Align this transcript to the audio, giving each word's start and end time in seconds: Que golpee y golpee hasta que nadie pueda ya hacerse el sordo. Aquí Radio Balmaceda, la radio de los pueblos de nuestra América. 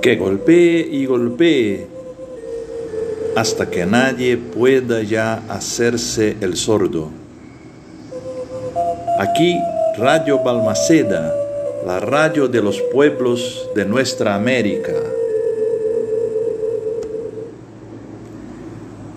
Que 0.00 0.16
golpee 0.16 0.88
y 0.90 1.06
golpee 1.06 1.86
hasta 3.36 3.70
que 3.70 3.86
nadie 3.86 4.36
pueda 4.36 5.02
ya 5.02 5.42
hacerse 5.48 6.36
el 6.40 6.56
sordo. 6.56 7.10
Aquí 9.18 9.56
Radio 9.98 10.38
Balmaceda, 10.38 11.34
la 11.86 12.00
radio 12.00 12.48
de 12.48 12.62
los 12.62 12.80
pueblos 12.92 13.68
de 13.74 13.84
nuestra 13.84 14.34
América. 14.34 14.92